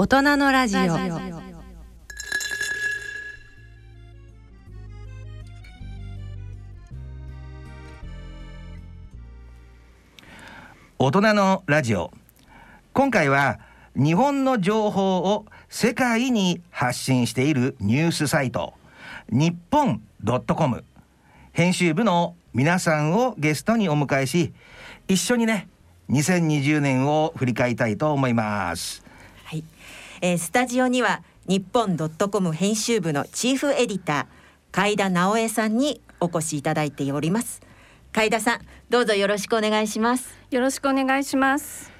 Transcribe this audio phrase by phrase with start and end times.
[0.00, 0.80] 大人のラジオ。
[11.00, 12.12] 大人のラジオ。
[12.92, 13.58] 今回は
[13.96, 18.74] 日本の情報を世界に発信しているニュースサイト
[19.32, 20.00] 日本
[20.46, 20.84] .com
[21.50, 24.52] 編集部の皆さんをゲストにお迎えし
[25.08, 25.68] 一緒にね
[26.08, 29.07] 2020年を振り返りたいと思います、
[30.20, 34.26] えー、スタジオには日本ドットコム編集部のチーフエディター
[34.72, 37.60] 海田直江さんにお越しいただいております。
[38.12, 40.30] 海田さんどうぞよろしくお願いします。
[40.50, 41.92] よろしくお願いします。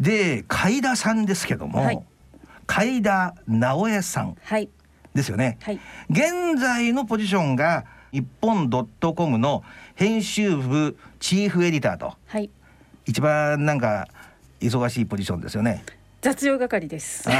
[0.00, 2.02] で海田さんですけども、はい、
[2.66, 4.36] 海田直江さん
[5.14, 9.62] ですよね、はい、現在のポジションが日本ドットコムの
[9.94, 12.48] 編集部チーフエディターと、はい、
[13.04, 14.08] 一番なんか
[14.60, 15.84] 忙しいポジションですよね
[16.20, 17.26] 雑用係です。
[17.26, 17.32] で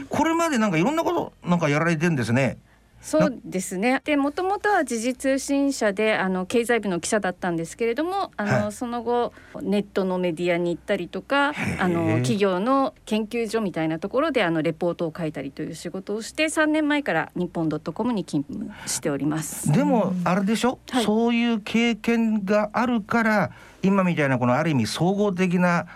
[0.08, 2.58] これまでなんかいろんなことなんかやられてるんですね。
[3.04, 4.00] そうですね。
[4.04, 19.70] で、もともとは時事通信社であの経済部の記者だったんですけれども、あの、はい、その後ネットのメディアに行ったりとか、あの企業の研究所みたいなところであのレポートを書いたりという仕事をして、3年前から日本ドットコムに勤務しております。
[19.70, 23.50] でもあれでしょ、はい、そういう経験があるから
[23.82, 25.86] 今みたいなこのある意味総合的な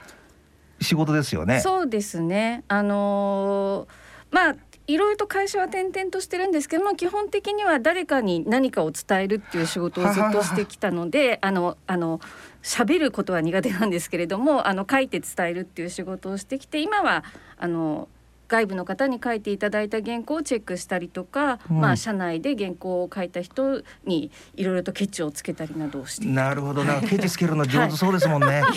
[0.81, 1.61] 仕事ですよね。
[1.61, 2.65] そうですね。
[2.69, 4.57] あのー、まあ
[4.89, 12.21] いろいろと会社は転々としてるんですけども基本的には誰かに何かを伝えるっていう仕事をずっとしてきたのであのあの
[12.63, 17.23] 喋ることは苦手なんですけれどもあの書いて伝えるっていう仕事をしてきて今は
[17.59, 18.09] あの
[18.49, 26.83] 外部の方に書いていただいた原稿をチェックしたりとか、うん、まあ社内で原稿を書いた人にいろいろとケチをつけたりなどをしてなるほど。
[26.83, 28.73] な ケチつけるの上手そうですもんね、は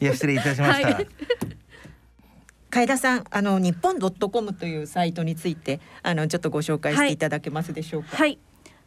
[0.00, 1.08] い、いや失礼いたしました、はい。
[2.70, 8.16] 海田さんあの日本ドットコムというサイトについてあのちょっとご紹介していただけますでしょうか？
[8.16, 8.38] はい、はい。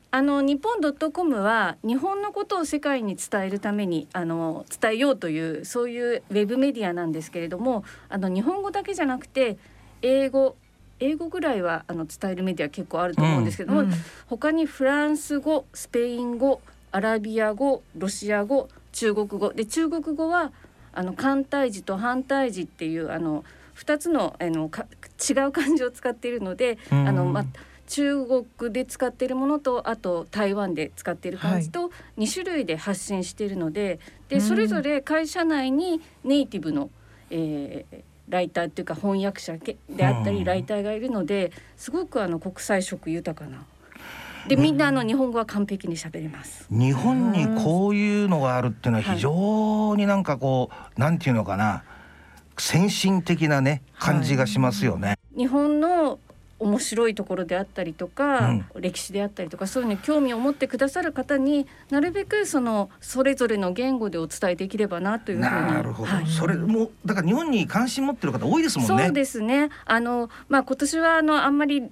[0.09, 9.57] あの日本ドットコムは日本のことを世界に伝えるためにあの伝えようというそういうウェブメディアなんですけれどもあの日本語だけじゃなくて
[10.01, 10.55] 英語
[10.99, 13.93] 英語ぐらいはあの伝えるメディア結構あると思うんですけども、うんうん、
[14.27, 19.53] 他にフランス語スペイン語アラビア語ロシア語中国語。
[19.53, 20.51] で中国語は
[20.93, 23.43] あの簡体字と反対字っていうあの
[23.75, 24.87] 2つのあのか
[25.29, 27.45] 違う漢字を使っているので、あのま
[27.87, 36.89] 中国で使っているものとあと台湾で使っている漢字と2種類で発信しているのででそれぞれ会社内にネイティブの、
[37.29, 43.65] えー、ライターっていうか翻訳者であったりライターがいるのですごくあの国際色豊かな。
[44.47, 46.67] でみんなあの日本語は完璧に喋れます。
[46.69, 51.83] 日本にこういうのがあるっていうのは非常になんかこう、はい、なんていうのかな
[52.57, 55.07] 先進的なね感じがしますよね。
[55.07, 56.19] はい、日本の
[56.59, 69.05] 面白いところであったりとか、うん、歴史であったりとかそういうのに興味を持ってくださる方になるべくそのそれぞれの言語でお伝えできればなというふうになるほど、はい、それもだから日本に関心持ってる方多いですもんね。
[69.05, 69.69] そうですね。
[69.85, 71.89] あの、まあ、今年はあのあんまり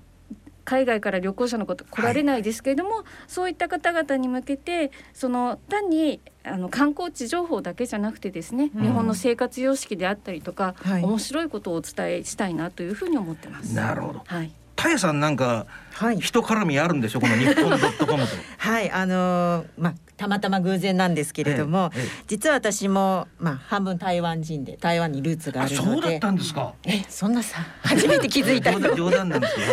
[0.66, 13.74] 海外から旅行者の方来られないですけれども、はい、そういった方々に向けてその単にあの観光地情報だけじゃなくてですね、うん、日本の生活様式であったりとか、はい、面白いことをお伝えしたいなというふうに思ってます。
[13.74, 14.24] なるほど。
[14.26, 14.52] はい。
[14.76, 17.22] たやさんなんか、はい、人絡みあるんでしょ？
[17.22, 18.30] この日本ドットコムと。
[18.58, 19.94] はいあのー、まあ
[20.26, 26.74] たまたま偶然なんですけれども、えええ、実は私もまあ半分台湾人で台湾にルーツがあるのでそうだったんですか？
[26.84, 29.66] えそんなさ初めて気づいた冗談 なんですよ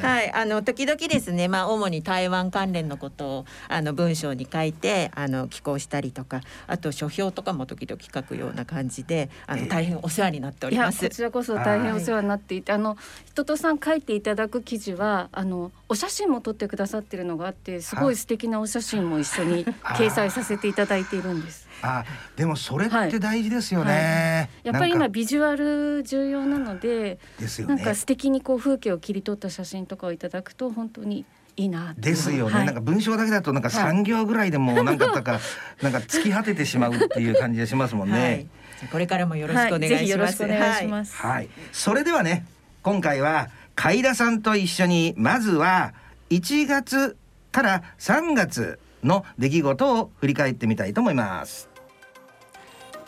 [0.00, 11.00] い、はい、あの時々ですねまあ主に台湾関連のことをあの文章に書いてあの寄稿したりとかあと書評とかも時々書くような感じであの大変お世話になっております。
[11.00, 18.16] こちらこそ大変お世話になっていてあの人とさん書いていただく記事はあのお写真も撮ってくださってるのがあってすごい。
[18.16, 21.64] 素敵なお写真も一緒に 掲載させていただいているんです。
[21.82, 24.00] あでもそれって大事ですよね、はい。
[24.00, 31.26] はい、やっぱり今ビジュアル重要なのでですよ、ね、なんか素敵にこう風景を切り取った写真とかをいただくと本当に
[31.56, 35.40] いいなですよね、はい、なんか文章だけだとなんか3行ぐらいでもなんかだか
[35.82, 38.46] なんか突き果ててしまうっていう感じがしますもんね。
[38.90, 40.44] これからもよろしくお願いします。
[40.44, 41.16] お願いします。
[41.16, 42.46] はい、それではね
[42.82, 45.94] 今回は海田さんと一緒にまずは
[46.30, 47.16] 1月
[47.52, 51.68] から3月の出来事を振り返ってみたいと思います。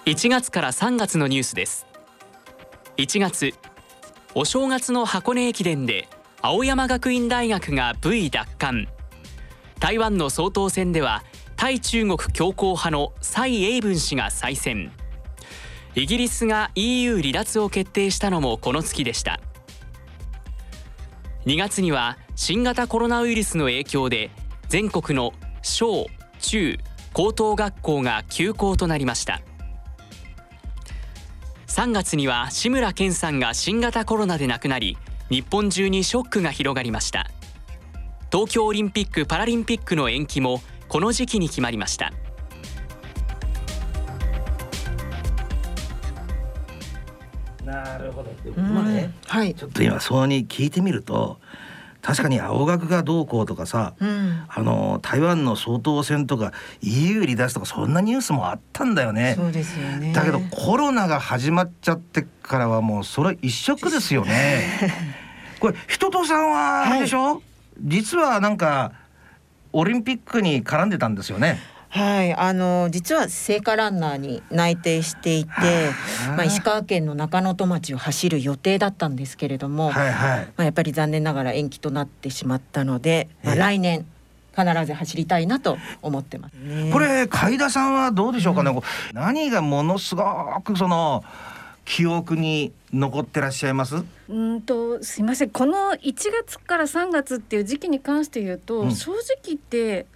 [0.05, 1.87] 1月から3月のニュースです。
[2.97, 3.55] 1月
[4.35, 6.09] お正月の箱根駅伝で
[6.43, 8.87] 青山学院大学が V 奪還。
[9.81, 11.25] 台湾の総統選では
[11.57, 14.93] 対中国強硬派の蔡英文氏が再選。
[15.95, 19.41] イギリスが EU 離脱を決定したのもこの月でした。
[21.47, 24.31] 2月には新型コロナウイルスの影響で
[24.69, 25.33] 全国の
[25.67, 26.07] 小
[26.39, 26.79] 中
[27.13, 29.43] 高等学校が休校となりました。
[31.67, 34.97] 3月には志村けんさんが新型コロナで亡くなり
[35.29, 37.27] 日本中にショックが広がりました。
[38.31, 42.12] 東京オリンピック・パラリンピックの延期もこの時期に決まりました。
[47.65, 48.31] なるほど。
[48.57, 48.75] うん。
[48.75, 49.53] まあね、はい。
[49.53, 51.41] ちょっと今そうに聞いてみると
[52.06, 59.35] 確かに青学がどうこうとかさ、うんあの台湾の総統選とか EU 離脱とかそんなニュースもあったんだよね。
[59.37, 64.62] そうですよねだけどコロナが始まっちゃってからはもうそれ一色ですよね。
[65.58, 67.43] これ人とさんはあれでしょ、
[67.81, 68.93] 実はなんか
[69.73, 71.59] オリンピックに絡んでたんですよね。
[71.88, 75.50] はい、あの実は聖火ランナーに内定していて、
[76.37, 80.44] まあ、石川県の中能登町を走る予定だったんですけれども、はいはい。
[80.44, 83.61] まあ、やっぱり残念ながら延期となってしまったので、まあ、ええ。
[83.61, 84.06] 来年
[84.56, 86.53] 必ず走りたいなと思ってます。
[86.55, 86.91] ね。
[86.93, 90.25] これ海田さんはどうでしょうかね、こう何がものすご
[90.65, 91.25] くその
[91.85, 93.97] 記憶に残ってらっしゃいます？
[94.29, 95.50] うんとすいません。
[95.50, 98.94] この1月から3月っていう時期に関して言うと、うん。
[98.94, 100.06] 正直言って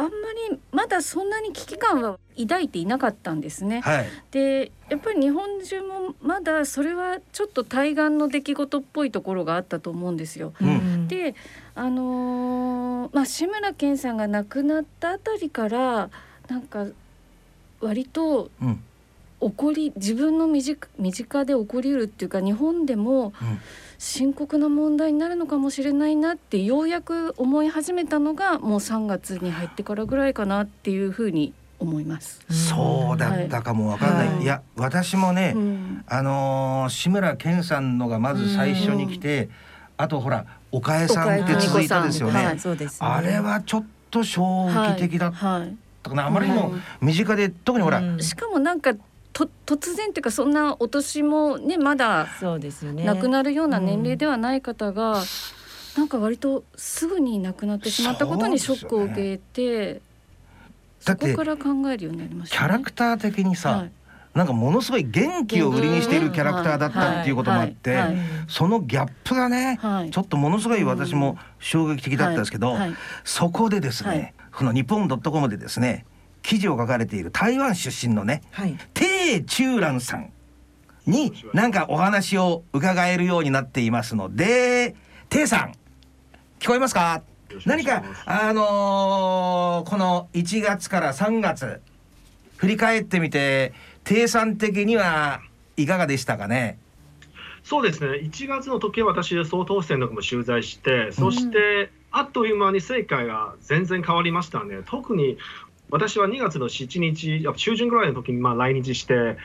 [0.00, 0.10] あんま
[0.50, 3.80] りまだそんなに危機感は抱いていなかったんですね。
[3.82, 10.52] はいでやっぱり日本中もまだそれはちょっと対岸の出来事っぽいところがあったと思うんですよ。
[10.60, 11.34] うんで
[11.74, 16.10] あのーまあ志村けんさんが亡くなったあたりから
[16.48, 16.86] なんか
[17.80, 18.82] 割とうん
[19.40, 23.58] 起こり自分の身近身近で起こりうるっていうか日本でもうん。
[24.02, 32.40] 深刻な問題になるのかもしれないなってようやく思い始めたのがもう3月に入ってからぐらいかなっていうふうに思います。
[32.48, 34.42] そうだったかもわかんない、はい。
[34.42, 36.04] い、や私もね、うん。
[36.06, 39.50] あのー志村けんさんのがまず最初に来て、
[39.98, 42.56] あとほら岡江さんって続いたですよね、
[43.00, 45.76] あれはちょっと衝撃的だっはいはい。
[46.02, 46.72] たかな、あまりにも
[47.02, 48.22] 身近で特にほら、うん。
[48.22, 48.94] しかもなんか
[49.46, 53.04] と突然っていうかそんなお年もねまだそうですよね。
[53.04, 55.22] 亡くなるような年齢ではない方が、
[55.96, 60.00] なんか割とすぐに亡くなってしまったことにショックを受けて
[61.00, 62.58] そだってこから考えるようになりました、ね。
[62.60, 63.92] キャラクター的にさ、はい。
[64.32, 68.00] なんかものすごい元気を売りにしているキャラクターだったっていうこともあって、
[68.46, 70.10] そのギャップがね、はい。
[70.10, 72.78] ちょっとものすごい私も衝撃的だったんですけど、はい。
[72.78, 72.94] はい。
[73.24, 74.34] そこでですね、はい。
[74.52, 76.04] この日本 .com でですね
[76.42, 78.76] 記事を書かれている台湾出身のねはい。
[78.94, 80.32] 鄭中蘭さん
[81.06, 84.94] になんかお話を伺えるようになっていますので
[85.28, 85.72] 鄭さん
[86.58, 87.22] 聞こえますか？
[87.66, 91.80] 何かあのーこの1月から3月
[92.58, 93.72] 振り返ってみて
[94.04, 95.40] 鄭さん的には
[95.76, 96.78] いかがでしたかね？
[97.62, 104.78] そうですね、1月の時は私、総統選の時も取材して、そしてあっという間に世界が全然変わりましたね。
[104.86, 105.36] 特に
[105.90, 109.36] 私は2月の7日、やっぱ中旬ぐらいの時にまあ来日して、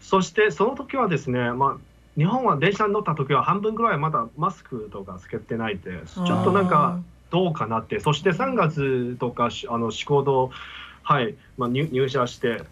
[0.00, 7.00] そしてその時はですね、まあ、日本は電車に乗った時は半分ぐらいまだマスクとかつけてないで、ちょっとなんか
[7.30, 10.50] どうかなって、そして3月とかしあの仕事、
[11.02, 12.62] はいまあ、入入社して、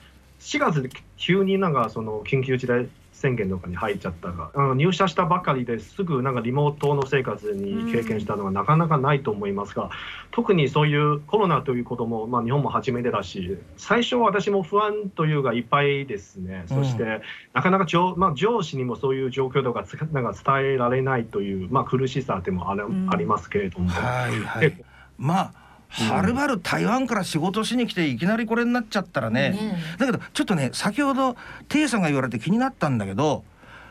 [0.40, 9.90] 4月で急になんかその緊急事態宣言とかに入っちゃったが、あの入社したばかりですぐなんかリモートの生活に経験したのがなかなかないと思いますが、
[10.32, 17.22] 特にそういうコロナということも、まあ、日本も初めてだし、最初は私も不安というかいっぱいですね、そして、
[17.54, 23.08] なかなか上,、まあ、上司にもそういう状況とかなんか伝えられないという、まあ、苦しさでもある、ん。
[23.10, 23.88] ありますけれども。
[23.88, 24.84] はいはい。
[25.18, 29.50] まあはるばる台湾から仕事しに来ていきなりこれになっちゃったらね。
[29.50, 31.36] ねだけどちょっとね先ほど
[31.68, 33.44] テイさんが言われて気になったんだけど、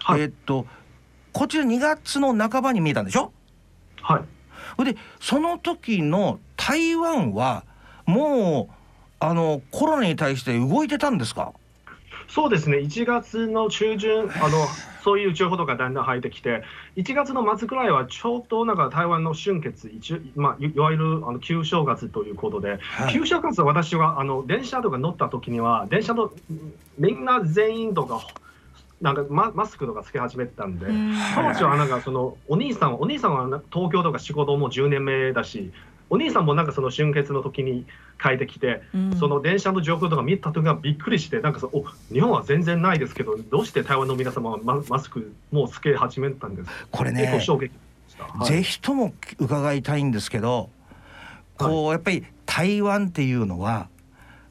[0.03, 0.21] はい。
[0.21, 0.67] えーっと
[1.33, 3.33] こちら2月の半ばに見えたんでしょ？
[4.01, 4.19] は
[4.79, 4.83] い。
[4.85, 7.65] でその時の台湾は
[8.05, 8.73] もう
[9.19, 11.53] あのコロナに対して動いてたんですか？
[12.27, 14.67] そうですね、1月の中旬、あの
[15.03, 16.63] そういう情報とかだんだん入ってきて、
[16.95, 23.13] 1月の末くらいはちょうどなんか台湾の春節、一まあ、いいわゆるあの旧正月ということで、はい。
[23.13, 26.31] 旧正月は私はあの電車とか乗った時には、電車の
[26.97, 28.25] みんな全員とか、
[29.01, 30.87] なんかママスクとかつけ始めてたんで、
[31.35, 35.71] 当時はなんかそのお兄さんはお兄さんはな東京とか仕事も10年目だし、
[36.09, 37.85] お兄さんもなんかその春節の時に
[38.21, 38.81] 帰ってきて、
[39.19, 47.69] その電車の状況とか見た時はびっくりして、なんかそお日本は全然ないですけど、どうして台湾の皆様はママスクもうつけ始めたんですこれね衝撃で
[48.07, 48.25] した。
[48.25, 48.47] はい。
[48.47, 50.69] ぜひとも伺いたいんですけど
[51.57, 53.89] こうやっぱり台湾っていうのは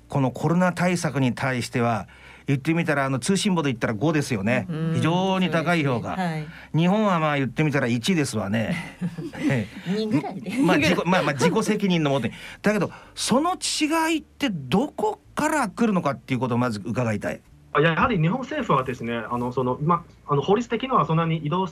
[0.09, 2.09] このコロナ対策に対しては
[2.47, 6.47] 言ってみたらあの通信簿で言ったら5ですよね、非常に高い評価、はい、
[6.77, 8.99] 日本はまあ言ってみたら1ですわね。
[9.87, 10.51] 2ぐらいで。
[10.63, 12.35] まあ自己まあまあ自己責任のもとに。
[12.63, 17.41] だけどその違いってどこから来るのかっていうことをまず伺いたい
[17.81, 21.67] やはり日本政府はですねあのその、ま、あの法律的にはそんなに移動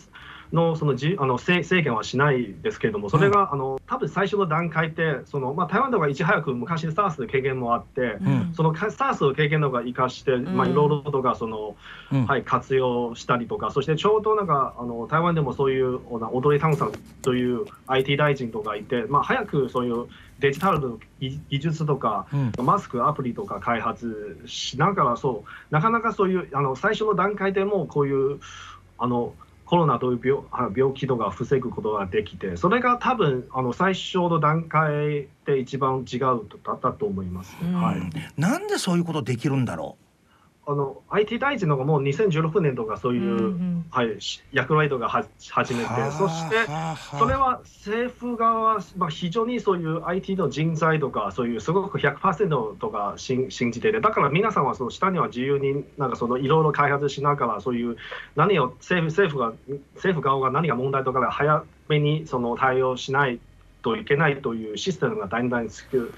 [0.53, 11.77] のそのじあの制限はしないですけれども、それが、うん、あの多分最初の段階で、そのまあ、台湾とかいち早く昔、SARS の経験もあって、うん、その SARS の経験とか生かして、まあ、いろいろとかその、
[12.13, 16.93] うん、はい、活用したりとか、そしてちょうどなんかあの台湾でもそういう踊り炭酸
[17.23, 20.07] という IT 大臣とかいて、まあ、早くそういう
[20.43, 22.27] デジタルの技術とか、
[22.59, 28.41] マスク、アプリとか開発しながら、そう、なかなかそういうあの最初の段階でもこういう
[28.99, 29.35] あの
[29.65, 30.43] コロナという病
[30.77, 36.21] 病気とか防ぐことができて、それが多分あの最初の段階で一番違う
[36.65, 38.41] だったと思います、はい。
[38.41, 40.02] なんでそういうことできるんだろう？
[40.65, 44.17] あの IT 大臣のがもう2016年とかそういう、うんうん、はい、
[44.53, 46.57] 役割とかは始めて、そして
[47.19, 57.97] それは政府側は、まあ、非常にそういう IT の人材とか、そういうすごく100%とか信信じてて、だから皆さんはその下には自由になんかそのいろいろ開発しながら、そういう
[58.37, 59.53] 何を政府政府が
[59.97, 63.41] 政府側が何が問題とかで早めにその対応しない
[63.83, 66.13] といけないというシステムがだんだん作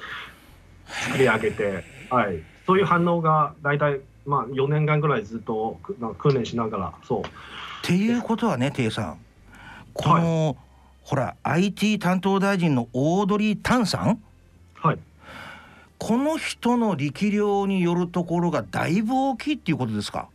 [1.17, 5.78] り上げて、はい、そういう反応が大体まあ、4年間ぐらいずっと
[6.19, 7.21] 訓練しながらそう。
[7.21, 7.23] っ
[7.83, 9.19] ていうことはねテイさん。
[9.93, 10.57] この、はい、
[11.02, 14.23] ほら IT 担当大臣のオードリー・タンさん、
[14.75, 14.99] はい、
[15.99, 20.28] この人の力量によるところがだいぶ大きいっていうことですか？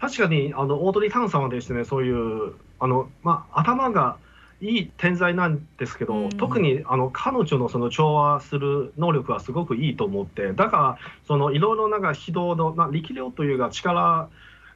[0.00, 4.16] 確かにあのオードリー・タンさんはですねそういうあの、まあ、頭が
[4.60, 14.28] いい天才なんですけど、うん、特にあの彼女のその調和する能力はすごくいいと思ってだからそのいろいろなんか指導の、まあ、力量というか力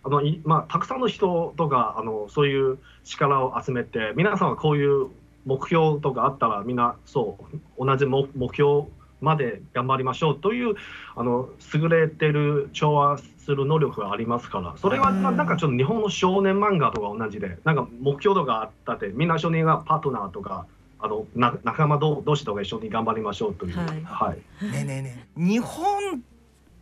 [0.06, 5.08] あのまあ、たくさんの人とかあのそういう力を集めて皆さんはこういう
[5.46, 7.38] 目標とかあったらみんなそ
[7.78, 8.84] う同じ目標
[9.20, 10.74] まで頑張りましょうという
[11.16, 14.74] あの優れてる調和する能力がありますから。
[14.76, 20.66] それはなんかちょっと日本の少年漫画とか同じでなんか目標とかあったってみんな少年がパートナーとか
[20.98, 23.76] あのな仲間同士とか一緒に頑張りましょうという。
[23.76, 26.22] はい、はい、ねねね日本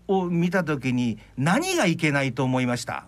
[0.08, 3.06] を見た時に何がいけないと思いました？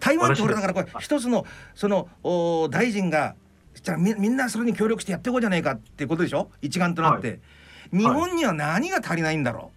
[0.00, 3.34] 台湾って俺だからこれ一つのそのお大臣が
[3.82, 6.50] じゃあみみんなそれに協力してやっていこうじゃないかっていうことでしょ？
[6.60, 7.40] 一丸となって、はい、
[7.92, 9.70] 日本には何が足りないんだろ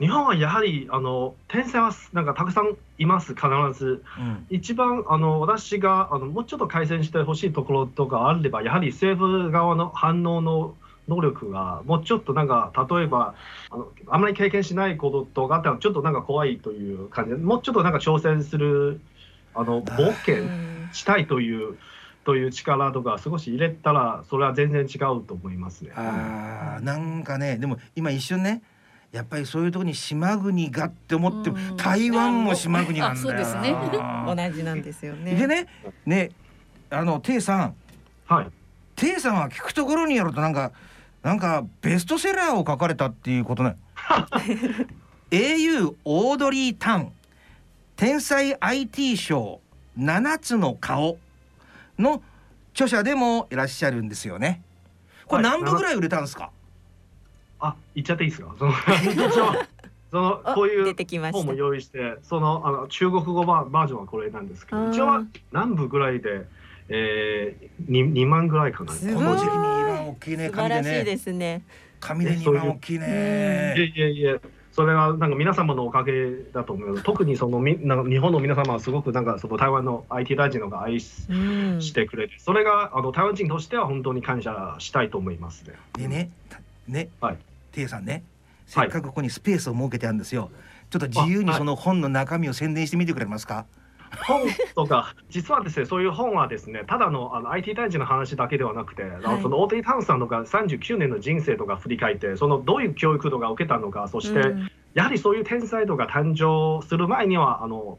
[0.00, 10.74] う、日本はやはりあの天才はなんかたくさんいます必ず、うん、一番あの私があのもうちょっと改善してほしいところとかあればやはり政府側の反応の
[11.08, 13.34] 能力がもうちょっとなんか例えば
[13.70, 19.00] あのあまり経験しないこととかあったらちょっとなんか怖いという感じでもうちょっとなんか挑戦する
[19.54, 20.44] あの冒険
[20.92, 21.76] したいという
[22.24, 25.92] という力とか少し入れたらそれは全然違うと思いますね。
[25.94, 28.62] あなんかねでも今一瞬ね
[29.12, 33.72] やっぱりそういうところに島国がって思っても、台湾も島国なんだよそうですね。
[34.26, 35.34] 同じなんですよね。
[35.36, 35.66] でね
[36.04, 36.30] ね
[36.90, 37.74] あのテイさん。
[38.26, 38.46] はい。
[38.96, 40.72] テイさんは聞くところによるとなんか
[41.22, 43.76] なんかベストセラーを書かれたっていうことね。
[45.30, 47.12] au オードリー・タン
[47.96, 49.60] 天才 IT 賞
[49.98, 51.18] 7つの顔
[51.98, 52.22] の
[52.72, 54.62] 著者でもいらっしゃるんですよね
[55.26, 56.50] これ何部ぐらい売れたんですか、
[57.60, 58.54] あ、言っちゃっていいですか？
[58.58, 58.72] その
[60.10, 60.94] そのこういう
[61.32, 66.46] 本も用意して、そのあの中国語バージョンはこれなんですけど、一応は何部ぐらいで。
[66.88, 68.92] えー、二二万ぐらいかな。
[68.92, 70.50] この時期に二番大きいね。
[70.50, 71.04] 紙でね。
[71.04, 71.62] ですね。
[71.98, 73.74] 紙で二番大きいね。
[73.76, 74.38] いやいやいや。
[74.74, 77.00] それはなんか皆様のおかげだと思う。
[77.00, 85.74] 特にそのみなんか日本の皆様はすごくなんかその台湾の IT 大臣のが愛してくれて、それがあの台湾人としては本当に感謝したいと思いますね。
[85.96, 86.30] でね、
[86.88, 87.38] ね、はい、
[87.70, 88.24] テイさんね
[88.66, 90.50] せっかくここにスペースを設けてあるんですよ、
[90.90, 93.66] ちょっと自由にその本の中身を宣伝してみてくれますか、
[94.26, 94.42] 本
[94.74, 107.98] とか、実はですね、そういう本はですね、ただのあの IT 大臣の話だけではなくて、はい、その大手タウンさんとか39年の人生とか振り返って、そのどういう教育とか受けたのか、そして、うん、やはりそういう天才とか誕生する前には、あの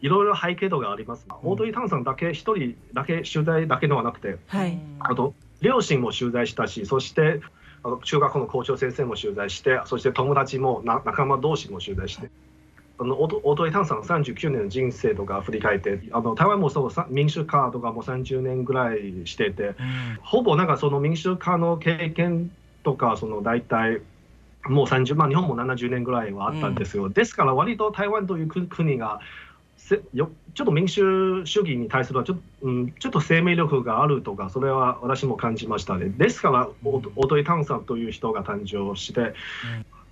[0.00, 1.26] いろいろ背景とかあります。
[1.28, 7.40] うん、オードリー・タンさんだけ一人だけ取材だけではなくて、はい、あと両親も取材したし、そして
[7.82, 12.30] あの中学校の校長先生も取材してそして友達も仲間同士も取材して。
[13.00, 19.74] あのオートイ・タンさんの39年の人生とか振り返ってあの台湾もそう民主化とかも30年ぐらいしてて、うん、
[20.22, 22.50] ほぼなんかその民主化の経験
[22.82, 24.00] とかその大体
[24.66, 29.20] もう30万、日本も70年ぐらいはあったんですよ、ですから割と台湾という国が
[29.76, 36.08] せよちょっと民主主義に対するはちょ,、うん、ちょっと生命力があるとか、それは私も感じましたね。
[36.08, 39.34] ですから、オートイ・タンさんという人が誕生して、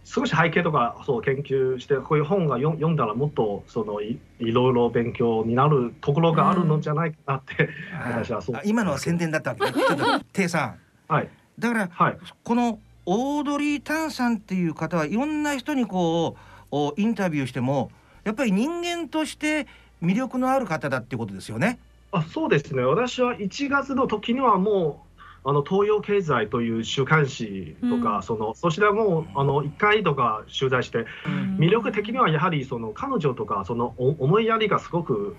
[0.07, 16.37] 少し背景とかそう研究してこういう本が読んだらもっとそのいいろいろ勉強になるところがあるのじゃないかなって、うん、 私はそう今のは宣伝だったわけねちょっと テイさん、はい、だから、はい、このオードリー・タンさんっていう方はいろんな人にこ
[16.71, 17.91] うインタビューしても
[18.23, 19.67] やっぱり人間として
[20.01, 21.81] 魅力のある方だっていうことですよね。
[22.13, 22.83] あそうですね。
[22.83, 25.06] 私は1月の時にはもう
[25.49, 35.37] あの東洋経済という週刊誌とか、うん、そのそちらもあの1回とか取材して、うん、魅力的にはやはりその彼女とかその思いやりがすごく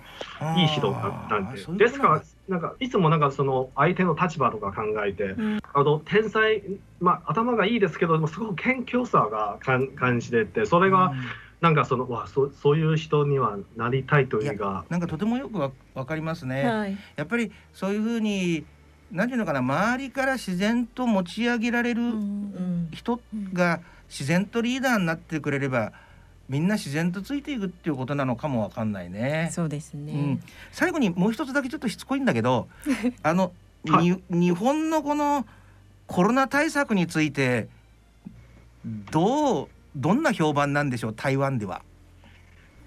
[0.56, 6.64] いい人だったんでですからなんかいつもなんかその相手の立場とか考えて、うん、あの天才、
[7.02, 11.12] まあ、頭がいいですけどもすごく謙虚さが感じててそれが、
[11.60, 14.86] なんかそのわそそういう人にはなりたいというか。
[14.90, 18.64] なんかとてもよくわ分かりますね、はい、やっぱりそういうふうに
[19.12, 22.02] 何ていうのかな周りから自然と持ち上げられる
[22.92, 23.20] 人
[23.54, 25.94] が自然とリーダーになってくれれば
[26.50, 29.50] みんな自然とついていくっていうことなのかもわかんないね。
[29.52, 32.68] そうですね、うん、最後にもう一つだけちょっとしつこいんだけど
[33.24, 33.52] あの、
[33.88, 35.46] はい、日本のこの
[36.08, 37.68] コロナ対策について
[39.12, 41.82] どうどんな評判なんでしょう台湾では。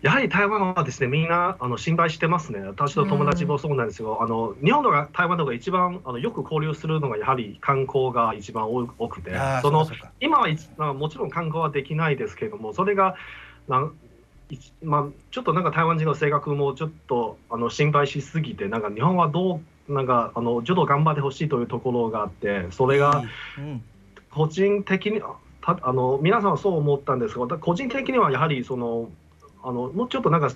[0.02, 9.87] やはり台湾はですねみんなあの心配してますね、私の友達もそうなんですけど、うん、あの日本とか台湾とか一番あのよく交流するのがやはり観光が一番多くて、その
[10.21, 10.38] 今
[10.78, 13.16] はもちろん観光はできないですけれども、それが
[13.69, 13.90] な
[14.83, 23.23] まあ、ちょっとなんか台湾人の性格もちょっとあの心配しすぎて、なんか日本はどう、なんかあのちょっと頑張ってほしいというところがあって、それが
[24.30, 25.21] 個人的に、
[25.61, 29.09] たあの皆さんはそう思ったんですが、個人的にはやはりその、
[29.62, 30.50] あのもうちょっとなんか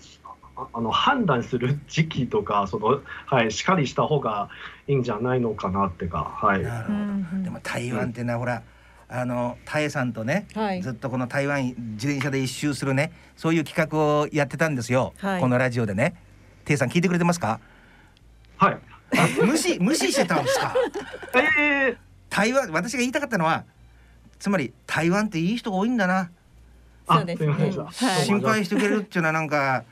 [0.72, 4.48] あの判断する時期とかその、はい、しっかりした方が
[4.86, 6.60] いいんじゃないのかなってか、はい、
[7.42, 8.62] でも台湾ってな、ほら
[9.08, 16.14] あのタエさんとね、はい、ずっとこの台湾自転車で一周するねそういう企画をやってたんですよ、はい、このラジオでね。
[16.64, 17.60] テイさん聞いてくれてますか？
[18.56, 18.78] はい。
[19.44, 20.74] 無視無視してたんですか？
[21.60, 21.96] えー、
[22.30, 23.64] 台湾私が言いたかったのは
[24.38, 26.30] つまり台湾っていい人多いんだな
[27.06, 27.72] そうですね。
[28.24, 29.84] 心配してくれるっていうのはなんか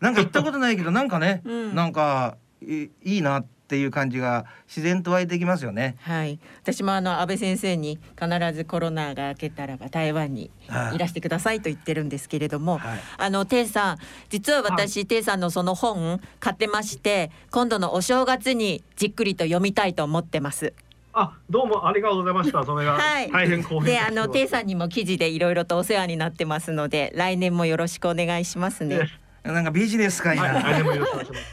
[0.00, 5.96] なんか言ったことないけどなんかね、うん、なんかいいなっていう感じが自然と湧いてきますよね。
[6.00, 6.38] はい。
[6.62, 10.50] 私もあの安倍先生に必ずコロナが明けたらば台湾に
[10.92, 20.74] いらしてくださいと言ってるんですけれども、はい、あのテイさん実は私、はい、テイさんのその本買ってまして今度のお正月にじっくりと読みたいと思ってます。
[21.16, 22.64] あ、どうもありがとうございました。
[22.64, 29.08] それが大変光栄で、あのテイさんにも記事でいろいろとお世話になってますので、来年もよろしくお願いしますね。
[29.44, 30.42] なんかビジネス会な。
[30.42, 31.44] はい、来年もよろしくお願いします。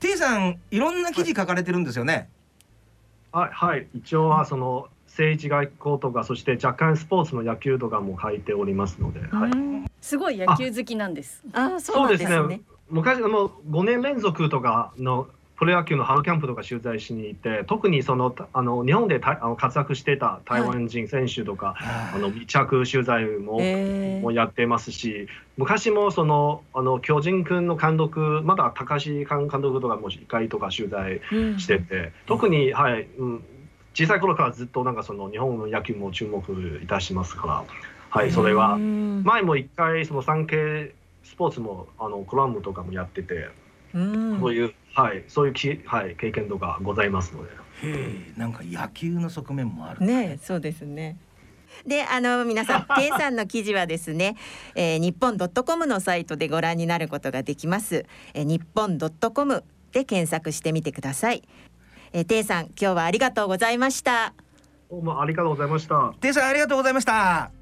[0.00, 2.30] テイさんいろんな記事書かれてるんですよね。
[3.30, 9.50] はい、はい、一応はその政治外交とかそして若干スポーツの野球とかも書いておりますので、はい、
[10.00, 11.42] すごい野球好きなんです。
[11.52, 12.60] あ、そうですね。
[12.88, 23.58] 昔の5年連続とかのプロ野球の春キャンプとか取材しに行って特にそのあの日本でたあの活躍してた台湾人選手とか、はい、あの密着取材も,、
[24.20, 31.20] もやってますし昔もそのあの巨人君の監督まだ高橋監督とかも1回とか取材
[31.58, 33.44] してて、うん、特に、はい、うん、
[33.94, 37.64] 小さい頃からずっとなんかその日本の野球も注目いたしますから、
[38.10, 40.94] はい、それは前も1回その産経
[41.24, 43.48] スポーツもあのコラムとかもやってて。
[43.92, 47.50] そういう、はい、そういうき、はい、経験とかございますので。
[47.50, 50.40] へえ、なんか野球の側面もあるね。
[50.42, 51.16] そうですね。
[51.86, 54.36] であの皆さん K さんの記事はですね、
[54.74, 61.42] えー、日本ドットコムのサイトでご覧になることができます、えー、日本ドットコムで検索してみてください、
[62.12, 64.32] えー、T さん今日はありがとうございました
[64.90, 67.57] どうもありがとうございました T さんありがとうございました